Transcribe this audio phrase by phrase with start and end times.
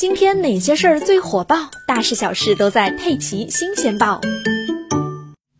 [0.00, 1.70] 今天哪些事儿最火爆？
[1.86, 4.18] 大事小事都在《佩奇新鲜报》。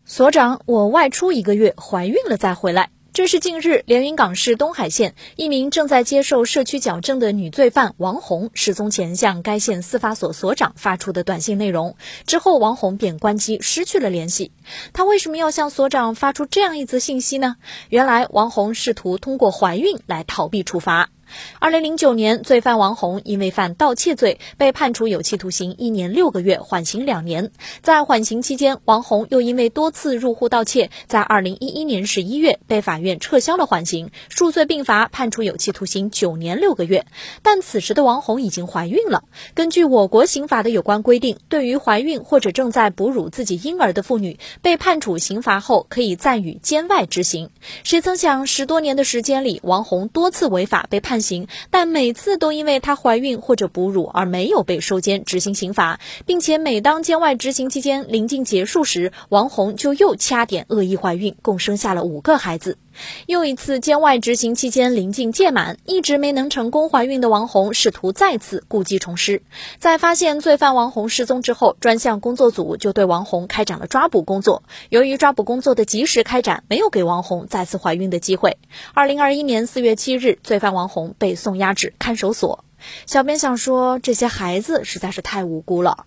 [0.07, 2.89] 所长，我外出一个月，怀孕了再回来。
[3.13, 11.97] 这是近日连云港市东海县一名正在接受社区矫正的女罪犯王红失踪前向该县司法所所长发出的短信内容。
[12.25, 14.53] 之后，王红便关机，失去了联系。
[14.95, 17.57] 她为什么要向所长发出这样一则信息呢？
[17.91, 21.11] 原来，王红试图通过怀孕来逃避处罚。
[21.59, 27.51] 二零零九年，罪犯王红因为犯盗窃罪被判处有期徒刑一年六个月，缓刑两年。
[27.83, 37.07] 在缓刑期间，王红又因为多次入户盗窃，在二零一一年十一月被法院撤销了缓刑，数罪并罚，判处有期徒刑九年六个月。
[37.43, 39.23] 但此时的王红已经怀孕了。
[39.55, 47.51] 根据我国刑法的有关规定，对于怀孕或者正在哺乳自己婴儿的妇女，被判处刑罚后可以暂予监外执行。
[47.85, 51.20] 谁曾想，十多年的时间里，王红多次违法被判。
[51.21, 62.79] 刑，但每次都因为她怀孕或者哺乳而没有被收监执行刑罚，并且每当监外执行期间临近结束时，王红就又掐点恶意怀孕，共生下了五个孩子。
[63.27, 69.43] 又一次监外执行期间临近届满，一直没能成功怀孕的王红试图再次故技重施，
[69.79, 74.63] 在发现罪犯王红失踪之后，专项工作组就对王红开展了抓捕工作。
[74.89, 78.59] 由于抓捕工作的及时开展，没有给王红再次怀孕的机会。
[78.93, 82.65] 二零二一年四月七日，罪犯王红被送押至看守所。
[83.07, 86.07] 小编想说，这些孩子实在是太无辜了。